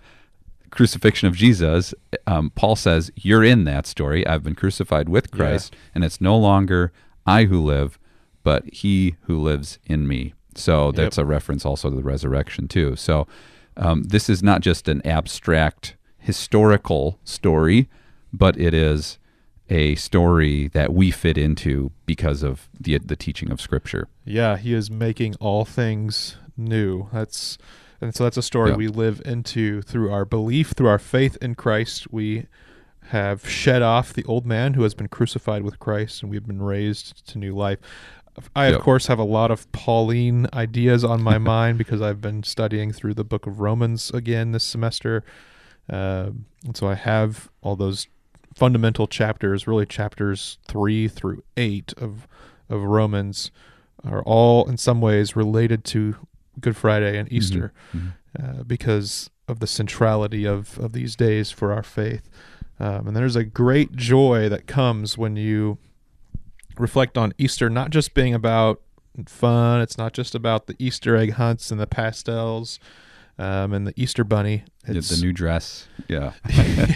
[0.71, 1.95] crucifixion of Jesus,
[2.27, 4.27] um, Paul says, "You're in that story.
[4.27, 5.37] I've been crucified with Yeah.
[5.37, 6.93] Christ, and it's no longer
[7.27, 7.99] I who live,
[8.45, 12.97] but He who lives in me." So that's a reference also to the resurrection too.
[12.97, 13.27] So
[13.77, 17.89] um, this is not just an abstract historical story,
[18.33, 19.19] but it is
[19.71, 24.09] a story that we fit into because of the the teaching of Scripture.
[24.25, 27.09] Yeah, he is making all things new.
[27.13, 27.59] That's
[28.01, 28.77] and so that's a story Yeah.
[28.77, 32.13] we live into through our belief, through our faith in Christ.
[32.13, 32.47] We
[33.11, 36.61] have shed off the old man who has been crucified with Christ and we've been
[36.63, 37.79] raised to new life.
[38.55, 38.81] I of Yep.
[38.83, 43.15] course have a lot of Pauline ideas on my mind because I've been studying through
[43.15, 45.25] the book of Romans again this semester.
[45.91, 48.07] Um, and so I have all those
[48.59, 52.27] fundamental chapters, really chapters 3 through 8 of
[52.69, 53.51] of Romans
[54.05, 56.17] are all in some ways related to
[56.61, 58.13] Good Friday and Easter Mhm.
[58.39, 62.29] uh, because of the centrality of, of these days for our faith.
[62.79, 65.79] Um, and there's a great joy that comes when you
[66.77, 68.83] reflect on Easter, not just being about
[69.27, 69.81] fun.
[69.81, 72.79] It's not just about the Easter egg hunts and the pastels
[73.39, 74.65] um, and the Easter bunny.
[74.87, 75.87] Yeah, It's, the new dress.
[76.09, 76.33] Yeah.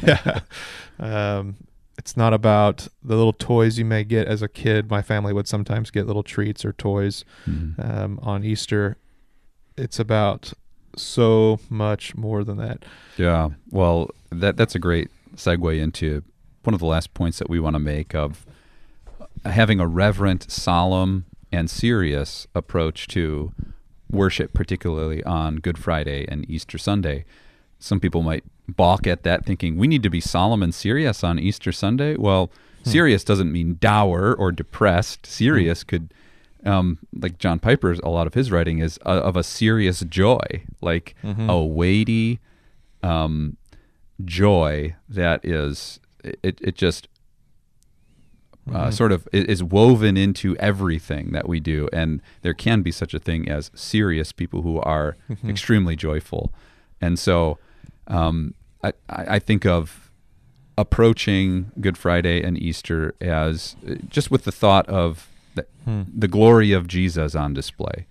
[0.02, 0.40] yeah.
[0.98, 1.56] Um,
[1.98, 4.90] it's not about the little toys you may get as a kid.
[4.90, 7.78] My family would sometimes get little treats or toys Mhm.
[7.78, 8.96] um, on Easter.
[9.76, 10.52] It's about
[10.96, 12.84] so much more than that.
[13.16, 13.50] Yeah.
[13.70, 16.22] Well, that that's a great segue into
[16.64, 18.44] one of the last points that we want to make of
[19.44, 23.52] having a reverent, solemn, and serious approach to
[24.12, 27.24] worship, particularly on Good Friday and Easter Sunday.
[27.78, 31.38] Some people might balk at that, thinking we need to be solemn and serious on
[31.38, 32.16] Easter Sunday.
[32.16, 32.50] Well,
[32.84, 35.26] serious doesn't mean dour or depressed.
[35.26, 36.12] Serious could,
[36.64, 40.62] um, like John Piper's, a lot of his writing is uh, of a serious joy,
[40.80, 41.16] like
[41.50, 42.38] a weighty
[43.02, 43.56] um,
[44.24, 47.08] joy that is it, it just
[48.72, 51.88] uh, sort of is woven into everything that we do.
[51.92, 55.16] And there can be such a thing as serious people who are
[55.48, 56.52] extremely joyful.
[57.00, 57.58] And so
[58.06, 60.10] um, I, I think of
[60.78, 65.66] approaching good friday and easter as uh, just with the thought of the,
[66.16, 68.06] the glory of jesus on display.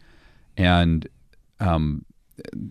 [0.56, 1.08] And
[1.60, 2.06] um,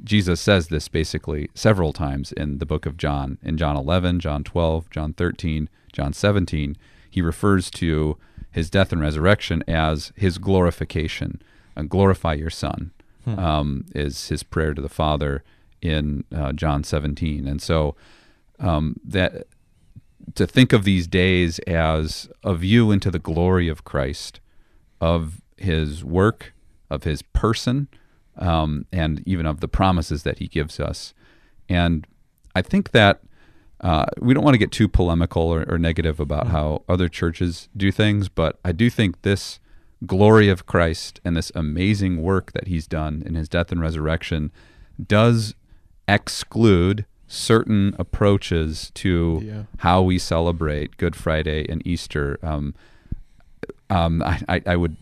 [0.05, 3.39] Jesus says this basically several times in the book of John.
[3.43, 6.77] In John 11, John 12, John 13, John 17,
[7.11, 8.17] he refers to
[8.51, 11.43] his death and resurrection as his glorification.
[11.77, 12.93] Uh, glorify your Son
[13.27, 15.45] um, is his prayer to the Father
[15.81, 17.47] in uh, John 17.
[17.47, 17.95] And so
[18.59, 19.47] um, that
[20.35, 24.41] to think of these days as a view into the glory of Christ,
[25.01, 26.53] of his work,
[26.89, 27.89] of his person,
[28.37, 31.15] um, and even of the promises that he gives us.
[31.69, 32.07] And
[32.55, 33.21] I think that
[33.81, 37.69] uh, we don't want to get too polemical or, or negative about how other churches
[37.77, 39.59] do things, but I do think this
[40.07, 44.51] glory of Christ and this amazing work that he's done in his death and resurrection
[45.07, 45.55] does
[46.09, 49.63] exclude certain approaches to Yeah.
[49.79, 52.39] how we celebrate Good Friday and Easter.
[52.43, 52.75] Um,
[53.89, 54.97] um, I, I, I would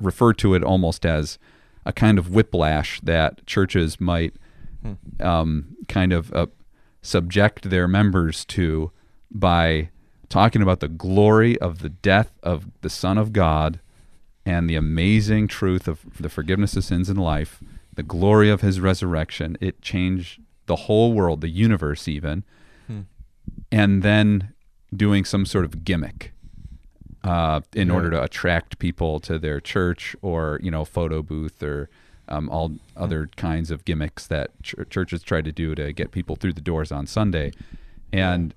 [0.00, 1.38] refer to it almost as
[1.84, 4.34] a kind of whiplash that churches might
[5.20, 6.46] um, kind of uh,
[7.06, 8.90] subject their members to
[9.30, 9.90] by
[10.28, 13.80] talking about the glory of the death of the Son of God
[14.44, 17.60] and the amazing truth of the forgiveness of sins in life,
[17.94, 19.56] the glory of his resurrection.
[19.60, 22.44] It changed the whole world, the universe, even.
[23.72, 24.52] And then
[24.94, 26.32] doing some sort of gimmick
[27.24, 31.88] uh, in order to attract people to their church or you know photo booth or
[32.28, 36.36] um, all other kinds of gimmicks that ch- churches try to do to get people
[36.36, 37.52] through the doors on Sunday.
[38.12, 38.54] And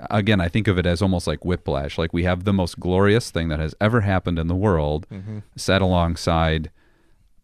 [0.00, 1.98] uh, again, I think of it as almost like whiplash.
[1.98, 5.06] Like we have the most glorious thing that has ever happened in the world
[5.56, 6.70] set alongside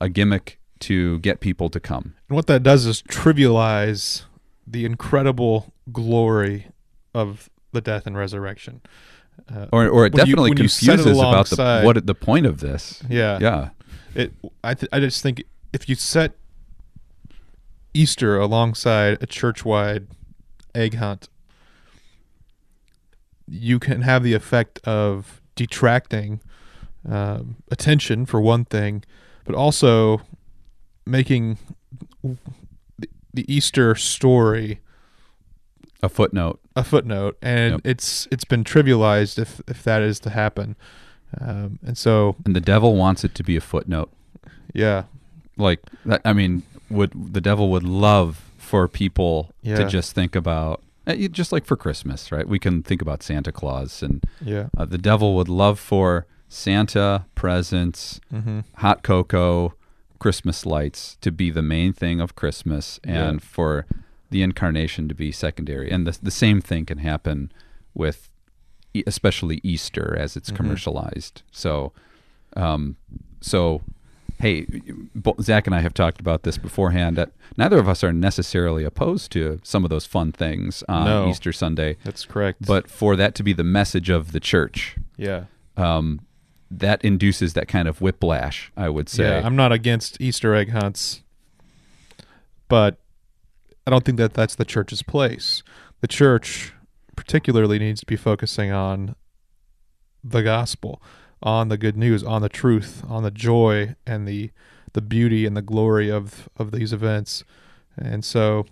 [0.00, 2.14] a gimmick to get people to come.
[2.28, 4.22] And what that does is trivialize
[4.66, 6.68] the incredible glory
[7.14, 8.80] of the death and resurrection.
[9.52, 12.60] Uh, Or, or it definitely you set it confuses about the what the point of
[12.60, 13.02] this.
[13.08, 13.68] yeah, Yeah.
[14.14, 14.32] It.
[14.62, 14.74] I.
[14.74, 15.42] Th- I just think
[15.74, 16.32] if you set
[17.92, 20.06] Easter alongside a church-wide
[20.74, 21.28] egg hunt,
[23.46, 26.40] you can have the effect of detracting
[27.08, 29.04] um, attention for one thing,
[29.44, 30.22] but also
[31.06, 31.58] making
[32.22, 34.80] the, the Easter story
[36.02, 36.60] A footnote.
[36.74, 37.80] a footnote, and Yep.
[37.84, 40.76] it's it's been trivialized if if that is to happen,
[41.40, 44.10] um, and so And the devil wants it to be a footnote.
[44.72, 45.04] yeah,
[45.56, 49.76] like that, I mean, would the devil would love for people Yeah.
[49.76, 52.48] to just think about eh, just like for Christmas, right?
[52.48, 57.26] We can think about Santa Claus, and yeah, uh, the devil would love for Santa
[57.34, 58.60] presents, mm-hmm.
[58.76, 59.74] hot cocoa,
[60.18, 63.46] Christmas lights to be the main thing of Christmas, and Yeah.
[63.46, 63.86] for
[64.30, 65.90] the incarnation to be secondary.
[65.90, 67.52] And the the same thing can happen
[67.94, 68.28] with,
[69.06, 70.56] especially Easter as it's Mhm.
[70.56, 71.42] commercialized.
[71.52, 71.92] So,
[72.56, 72.96] um,
[73.40, 73.82] so
[74.38, 74.66] hey,
[75.40, 77.16] Zach and I have talked about this beforehand.
[77.16, 81.28] That neither of us are necessarily opposed to some of those fun things on No.
[81.28, 82.66] Easter Sunday, that's correct.
[82.66, 85.44] but for that to be the message of the church, yeah,
[85.76, 86.20] um,
[86.70, 88.72] that induces that kind of whiplash.
[88.76, 89.24] I would say.
[89.40, 91.22] yeah, I'm not against Easter egg hunts,
[92.68, 92.98] but
[93.86, 95.62] I don't think that that's the church's place.
[96.00, 96.72] The church,
[97.16, 99.14] particularly, needs to be focusing on
[100.22, 101.02] the gospel,
[101.44, 104.50] on the good news, on the truth, on the joy and the
[104.94, 107.44] the beauty and the glory of of these events.
[107.96, 108.66] And so,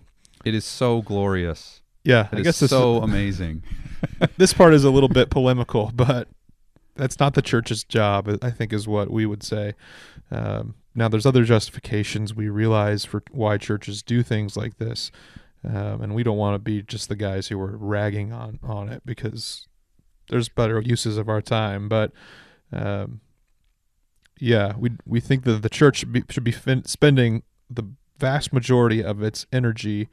[0.45, 1.81] It is so glorious.
[2.03, 3.63] yeah, It I is guess this so amazing.
[4.37, 6.27] this part is a little bit polemical, but
[6.97, 8.29] that's not the church's job.
[8.43, 9.75] I think is what we would say.
[10.31, 15.11] Um, now, there's other justifications we realize for why churches do things like this,
[15.65, 18.89] um, and we don't want to be just the guys who are ragging on on
[18.89, 19.67] it because
[20.29, 21.89] there's better uses of our time.
[21.89, 22.13] But
[22.73, 23.21] um,
[24.39, 27.85] yeah, we we think that the church should be, should be fin- spending the
[28.19, 30.09] vast majority of its energy.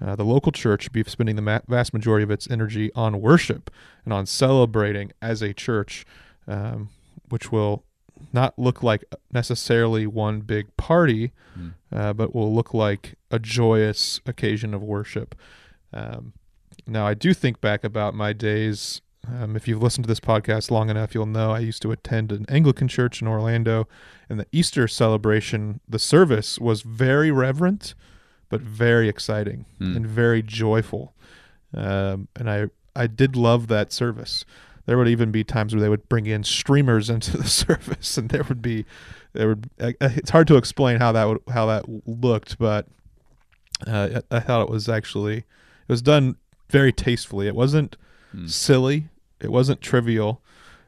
[0.00, 3.20] Uh, the local church should be spending the ma- vast majority of its energy on
[3.20, 3.70] worship
[4.04, 6.04] and on celebrating as a church,
[6.48, 6.88] um,
[7.28, 7.84] which will
[8.32, 11.72] not look like necessarily one big party, mm.
[11.92, 15.34] uh, but will look like a joyous occasion of worship.
[15.92, 16.32] Um,
[16.86, 19.00] now, I do think back about my days.
[19.26, 22.32] Um, if you've listened to this podcast long enough, you'll know I used to attend
[22.32, 23.86] an Anglican church in Orlando,
[24.28, 27.94] and the Easter celebration, the service was very reverent,
[28.48, 29.96] but very exciting mm.
[29.96, 31.14] and very joyful.
[31.74, 34.44] Um, and I I did love that service
[34.86, 38.30] there would even be times where they would bring in streamers into the service, and
[38.30, 38.84] there would be
[39.32, 42.86] there would it's hard to explain how that would how that looked, but
[43.86, 46.36] uh, I thought it was actually it was done
[46.68, 47.46] very tastefully.
[47.46, 47.96] It wasn't
[48.32, 48.46] hmm.
[48.46, 49.08] silly,
[49.42, 50.42] it wasn't trivial,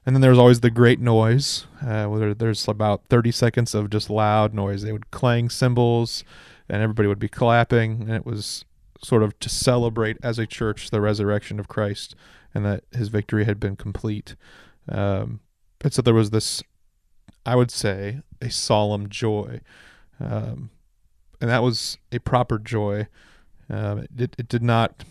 [0.06, 1.66] and then there was always the great noise.
[1.84, 4.82] Uh, where there's about thirty seconds of just loud noise.
[4.82, 6.24] They would clang cymbals,
[6.68, 8.64] and everybody would be clapping, and it was
[9.02, 12.14] sort of to celebrate as a church the resurrection of Christ
[12.54, 14.36] and that his victory had been complete.
[14.88, 15.40] Um,
[15.82, 16.62] and so there was this,
[17.44, 19.60] I would say, a solemn joy.
[20.20, 20.70] Um,
[21.40, 23.08] and that was a proper joy.
[23.68, 25.04] Um, it, it did not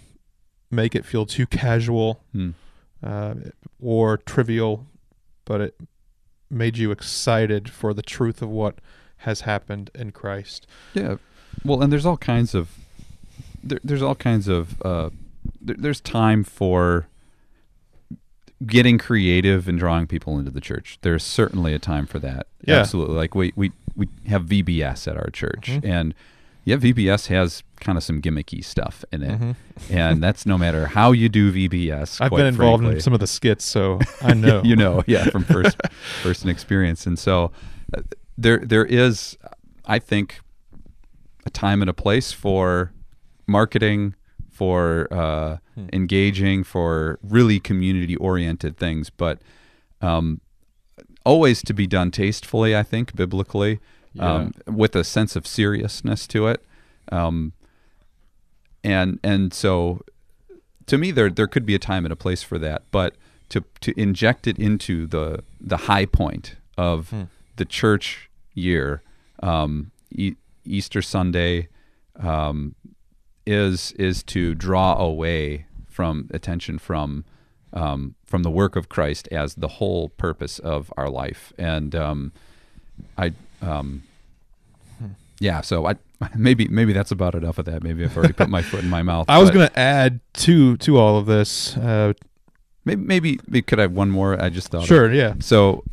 [0.71, 2.51] make it feel too casual hmm.
[3.03, 3.35] Uh,
[3.81, 4.85] or trivial,
[5.45, 5.75] but it
[6.49, 8.75] made you excited for the truth of what
[9.17, 10.67] has happened in Christ.
[10.93, 11.17] Yeah.
[11.65, 12.77] Well, and there's all kinds of
[13.63, 15.09] there, there's all kinds of uh,
[15.61, 17.07] there, there's time for
[18.65, 20.97] getting creative and drawing people into the church.
[21.01, 22.47] There's certainly a time for that.
[22.65, 22.79] Yeah.
[22.79, 23.15] Absolutely.
[23.15, 25.85] Like we we we have VBS at our church mm-hmm.
[25.85, 26.13] and
[26.65, 29.93] yeah, VBS has kind of some gimmicky stuff in it, mm-hmm.
[29.93, 32.21] and that's no matter how you do VBS.
[32.21, 32.97] I've been involved frankly.
[32.97, 34.63] in some of the skits, so I know.
[34.63, 35.77] you know, yeah, from first
[36.23, 37.51] person experience, and so
[37.95, 38.01] uh,
[38.37, 39.37] there there is,
[39.85, 40.39] I think,
[41.45, 42.93] a time and a place for
[43.45, 44.15] marketing,
[44.49, 45.87] for uh, hmm.
[45.91, 49.39] engaging, for really community oriented things, but
[50.01, 50.39] um,
[51.25, 53.79] always to be done tastefully, I think, biblically,
[54.13, 54.33] yeah.
[54.33, 56.63] um, with a sense of seriousness to it.
[57.11, 57.53] Um,
[58.83, 60.01] and and so
[60.87, 63.15] to me there there could be a time and a place for that, but
[63.49, 67.23] to to inject it into the the high point of hmm.
[67.55, 69.01] the church year,
[69.41, 71.67] um, e- Easter Sunday,
[72.19, 72.75] um,
[73.45, 77.25] is is to draw away from attention from
[77.73, 81.51] um, from the work of Christ as the whole purpose of our life.
[81.57, 82.31] And um,
[83.17, 84.03] I, um,
[85.39, 85.95] yeah, so I
[86.35, 87.83] maybe maybe that's about enough of that.
[87.83, 89.25] Maybe I've already put my foot in my mouth.
[89.29, 91.77] I was going to add to to all of this.
[91.77, 92.13] Uh,
[92.85, 94.41] maybe, maybe, maybe could I have one more?
[94.41, 94.85] I just thought.
[94.85, 95.05] Sure.
[95.05, 95.13] Of.
[95.13, 95.35] Yeah.
[95.39, 95.83] So.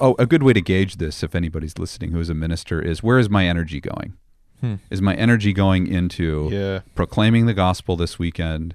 [0.00, 3.02] Oh, a good way to gauge this, if anybody's listening who is a minister, is
[3.02, 4.14] where is my energy going?
[4.62, 4.76] Hmm.
[4.88, 6.80] Is my energy going into yeah.
[6.94, 8.74] proclaiming the gospel this weekend,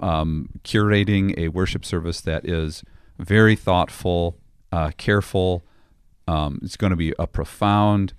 [0.00, 2.84] um, curating a worship service that is
[3.18, 4.36] very thoughtful,
[4.70, 5.64] uh, careful.
[6.28, 8.12] Um, it's going to be a profound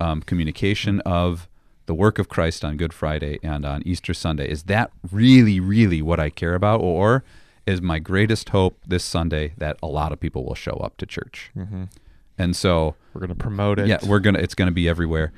[0.00, 1.48] um, communication of
[1.86, 4.48] the work of Christ on Good Friday and on Easter Sunday.
[4.48, 6.80] Is that really, really what I care about?
[6.80, 7.24] Or
[7.66, 11.06] is my greatest hope this Sunday that a lot of people will show up to
[11.06, 11.50] church?
[11.56, 11.84] Mm-hmm.
[12.38, 13.88] And so we're going to promote it.
[13.88, 15.32] Yeah, we're going to, it's going to be everywhere.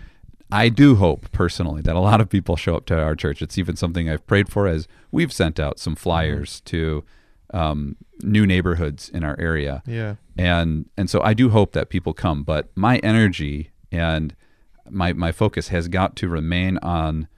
[0.53, 3.40] I do hope personally that a lot of people show up to our church.
[3.40, 6.64] It's even something I've prayed for as we've sent out some flyers mm-hmm.
[6.66, 7.05] to
[7.55, 9.83] um, new neighborhoods in our area.
[9.87, 10.16] Yeah.
[10.37, 14.35] And and so I do hope that people come, but my energy and
[14.92, 17.28] my my focus has got to remain on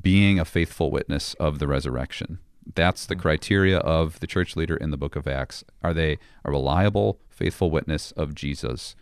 [0.00, 2.38] being a faithful witness of the resurrection.
[2.74, 3.22] That's the mm-hmm.
[3.22, 5.64] criteria of the church leader in the book of Acts.
[5.82, 8.94] Are they a reliable, faithful witness of Jesus?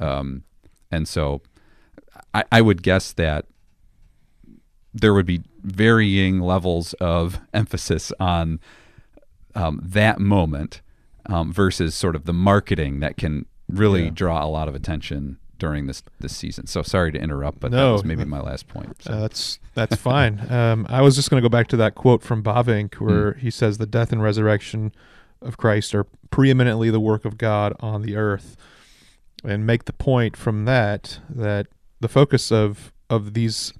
[0.00, 0.44] Um,
[0.90, 1.42] and so
[2.34, 3.46] I, I would guess that
[4.94, 8.60] there would be varying levels of emphasis on
[9.54, 10.80] um, that moment
[11.26, 14.10] um, versus sort of the marketing that can really yeah.
[14.10, 16.66] draw a lot of attention during this this season.
[16.66, 19.00] So sorry to interrupt, but no, that was maybe my last point.
[19.00, 19.12] So.
[19.12, 20.40] Uh, that's that's fine.
[20.52, 23.38] Um, I was just going to go back to that quote from Bavinck where mm.
[23.38, 24.92] he says the death and resurrection
[25.40, 28.56] of Christ are preeminently the work of God on the earth,
[29.44, 31.68] and make the point from that that
[32.00, 33.72] the focus of of these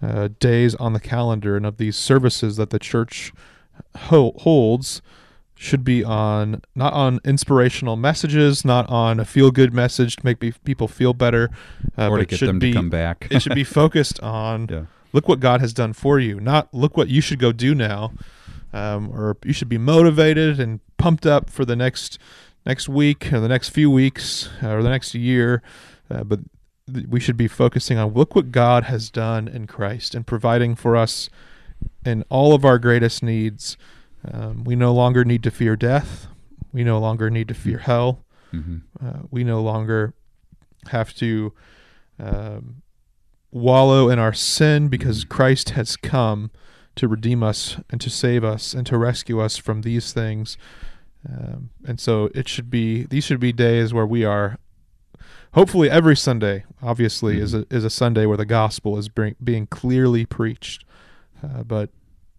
[0.00, 3.32] uh, days on the calendar and of these services that the church
[3.96, 5.02] ho- holds
[5.58, 10.38] should be on not on inspirational messages, not on a feel good message to make
[10.38, 11.50] be, people feel better,
[11.98, 13.26] uh, or to get them be to come back.
[13.28, 14.84] it should be focused on yeah.
[15.12, 18.12] look what God has done for you, not look what you should go do now,
[18.72, 22.18] um, or you should be motivated and pumped up for the next
[22.64, 25.60] next week or the next few weeks uh, or the next year,
[26.08, 26.38] uh, but
[26.92, 30.76] th- we should be focusing on look what God has done in Christ and providing
[30.76, 31.28] for us
[32.04, 33.76] in all of our greatest needs.
[34.32, 36.26] Um, we no longer need to fear death.
[36.72, 38.24] We no longer need to fear hell.
[38.50, 40.14] hmm Uh, we no longer
[40.88, 41.52] have to
[42.18, 42.82] um,
[43.50, 46.50] wallow in our sin because Christ has come
[46.96, 50.56] to redeem us and to save us and to rescue us from these things.
[51.28, 54.58] Um, and so it should be these should be days where we are
[55.52, 59.66] hopefully every Sunday obviously is a is a Sunday where the gospel is bring, being
[59.66, 60.84] clearly preached.
[61.42, 61.90] Uh, but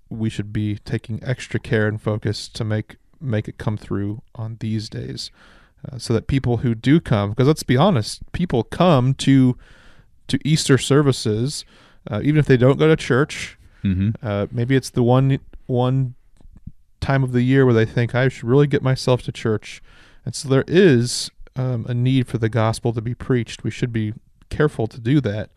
[0.10, 4.58] we should be taking extra care and focus to make make it come through on
[4.60, 5.30] these days
[5.90, 9.58] uh, so that people who do come because let's be honest people come to
[10.28, 11.66] to easter services
[12.10, 13.58] uh, even if they don't go to church.
[13.82, 16.16] Hmm uh, maybe it's the one one
[17.00, 19.82] time of the year where they think i should really get myself to church.
[20.26, 23.64] And so there is um, a need for the gospel to be preached.
[23.64, 24.14] We should be
[24.50, 25.50] careful to do that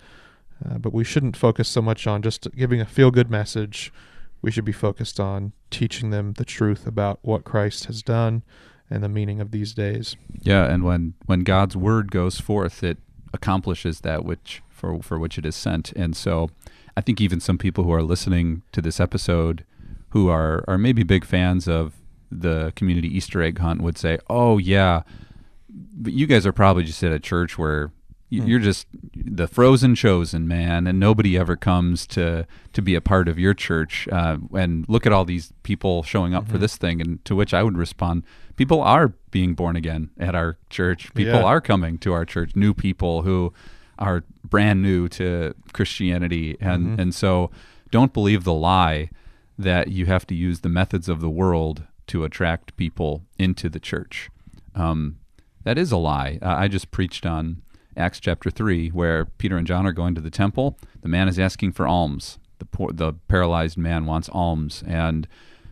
[0.69, 3.93] uh, but we shouldn't focus so much on just giving a feel good message
[4.43, 8.43] we should be focused on teaching them the truth about what christ has done
[8.91, 12.99] and the meaning of these days Yeah, and when when God's word goes forth, it
[13.33, 15.93] accomplishes that which for for which it is sent.
[15.93, 16.51] And so,
[16.97, 19.65] I think even some people who are listening to this episode,
[20.11, 21.95] who are are maybe big fans of
[22.31, 25.03] the community Easter egg hunt, would say, "Oh yeah,
[25.71, 27.93] but you guys are probably just at a church where."
[28.41, 28.47] Hmm.
[28.47, 33.29] You're just the frozen chosen man, and nobody ever comes to to be a part
[33.29, 34.09] of your church.
[34.11, 36.61] Uh, and look at all these people showing up for Mhm.
[36.61, 37.01] this thing.
[37.03, 38.23] And to which I would respond,
[38.57, 41.13] people are being born again at our church.
[41.15, 41.45] People Yeah.
[41.45, 42.57] are coming to our church.
[42.57, 43.53] New people who
[43.99, 46.99] are brand new to Christianity, and Mhm.
[47.01, 47.51] and so
[47.91, 49.11] don't believe the lie
[49.59, 53.79] that you have to use the methods of the world to attract people into the
[53.79, 54.31] church.
[54.75, 55.17] Um,
[55.65, 56.39] that is a lie.
[56.41, 57.61] Uh, I just preached on
[57.97, 60.79] Acts chapter three, where Peter and John are going to the temple.
[61.03, 62.39] The man is asking for alms.
[62.59, 65.27] The poor, the paralyzed man wants alms, and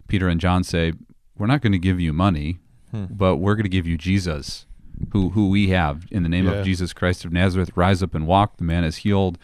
[0.09, 0.93] Peter and John say,
[1.39, 2.59] "We're not going to give you money,
[2.91, 3.05] Hmm.
[3.11, 4.67] but we're going to give you Jesus,
[5.13, 6.53] who who we have in the name Yeah.
[6.55, 7.71] of Jesus Christ of Nazareth.
[7.77, 8.57] Rise up and walk.
[8.59, 9.39] The man is healed."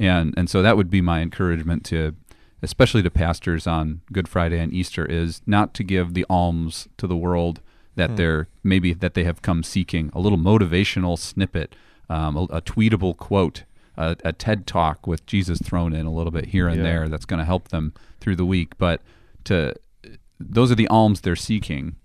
[0.00, 2.14] And and so that would be my encouragement to,
[2.62, 7.06] especially to pastors on Good Friday and Easter, is not to give the alms to
[7.06, 7.60] the world
[7.94, 8.16] that Hmm.
[8.16, 10.10] they're maybe that they have come seeking.
[10.12, 11.74] A little motivational snippet,
[12.08, 13.64] um, a, a tweetable quote,
[13.96, 16.82] a, a TED talk with Jesus thrown in a little bit here and Yeah.
[16.82, 17.08] there.
[17.08, 18.76] That's going to help them through the week.
[18.78, 19.00] But
[19.44, 19.74] to
[20.38, 21.96] those are the alms they're seeking,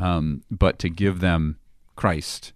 [0.00, 1.58] um, but to give them
[1.96, 2.52] Christ,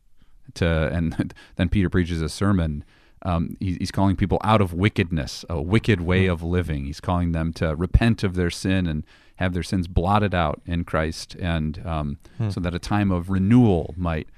[0.54, 2.84] to and then Peter preaches a sermon.
[3.24, 6.86] Um, he, he's calling people out of wickedness, a wicked way of living.
[6.86, 9.04] He's calling them to repent of their sin and
[9.36, 12.50] have their sins blotted out in Christ, and um, Hmm.
[12.50, 14.28] so that a time of renewal might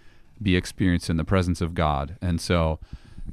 [0.42, 2.16] be experienced in the presence of God.
[2.20, 2.78] And so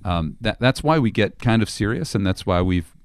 [0.05, 2.95] um, that that's why we get kind of serious, and that's why we've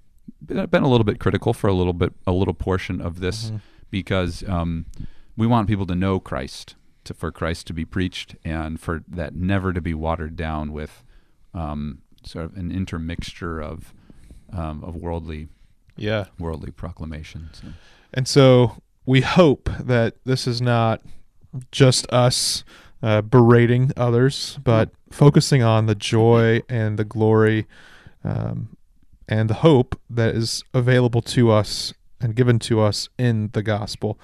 [0.44, 3.60] been a little bit critical for a little bit a little portion of this Mhm.
[3.90, 4.86] because um,
[5.36, 9.34] we want people to know Christ, to, for Christ to be preached, and for that
[9.34, 11.02] never to be watered down with
[11.54, 13.92] um, sort of an intermixture of
[14.52, 15.48] um, of worldly
[15.96, 17.62] yeah worldly proclamations.
[18.14, 21.00] And so we hope that this is not
[21.72, 22.64] just us
[23.06, 27.64] uh, berating others, but focusing on the joy and the glory
[28.24, 28.76] um,
[29.28, 34.18] and the hope that is available to us and given to us in the gospel.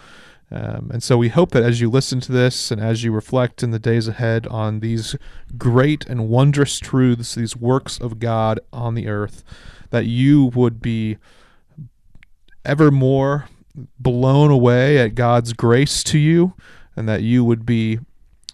[0.51, 3.63] Um, and so we hope that as you listen to this and as you reflect
[3.63, 5.15] in the days ahead on these
[5.57, 9.45] great and wondrous truths, these works of God on the earth,
[9.91, 11.19] that you would be
[12.65, 13.49] ever more
[14.01, 16.55] blown away at God's grace to you,
[16.97, 18.01] and that you would be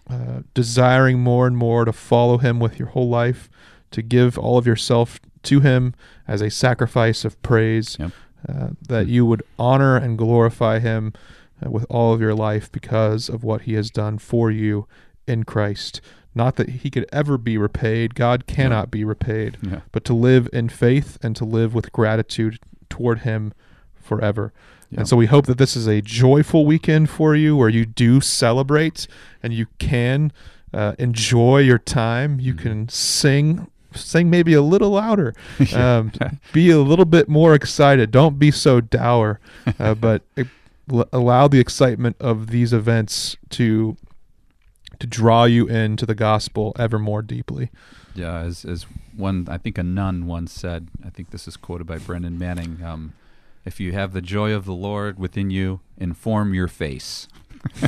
[0.09, 3.49] uh, desiring more and more to follow Him with your whole life,
[3.91, 5.93] to give all of yourself to Him
[6.27, 8.11] as a sacrifice of praise, Yep.
[8.47, 11.13] uh, that you would honor and glorify Him
[11.65, 14.87] uh, with all of your life because of what He has done for you
[15.27, 16.01] in Christ.
[16.35, 20.47] Not that He could ever be repaid, God cannot be repaid yeah, but to live
[20.53, 23.53] in faith and to live with gratitude toward Him
[23.95, 24.53] forever.
[24.91, 24.99] Yeah.
[25.01, 28.21] And so we hope that this is a joyful weekend for you where you do
[28.21, 29.07] celebrate
[29.43, 30.31] and you can
[30.73, 32.39] uh, enjoy your time.
[32.39, 32.59] You Mhm.
[32.59, 35.33] can sing, sing maybe a little louder,
[35.75, 36.11] um,
[36.53, 38.11] be a little bit more excited.
[38.11, 39.39] Don't be so dour,
[39.79, 40.21] uh, but
[41.13, 43.95] allow the excitement of these events to
[44.99, 47.69] to draw you into the gospel ever more deeply.
[48.15, 48.85] Yeah, as as
[49.15, 50.87] one I think a nun once said.
[51.05, 52.79] I think this is quoted by Brennan Manning.
[52.83, 53.13] Um,
[53.65, 57.27] if you have the joy of the Lord within you, inform your face.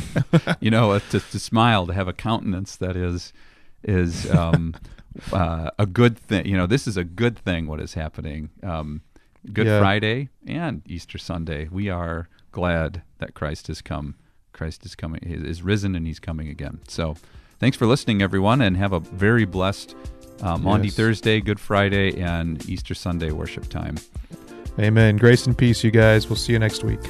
[0.60, 3.32] you know, uh, to, to smile, to have a countenance that is
[3.82, 4.74] is um,
[5.32, 6.46] uh, a good thing.
[6.46, 7.66] You know, this is a good thing.
[7.66, 8.50] What is happening?
[8.62, 9.02] Um,
[9.52, 9.80] good Yeah.
[9.80, 11.68] Friday and Easter Sunday.
[11.70, 14.14] We are glad that Christ has come.
[14.52, 15.20] Christ is coming.
[15.26, 16.80] He is risen, and He's coming again.
[16.86, 17.16] So,
[17.58, 19.96] thanks for listening, everyone, and have a very blessed
[20.42, 20.96] um, Maundy Yes.
[20.96, 23.96] Thursday, Good Friday, and Easter Sunday worship time.
[24.78, 25.16] Amen.
[25.16, 26.28] Grace and peace, you guys.
[26.28, 27.00] We'll see you next week.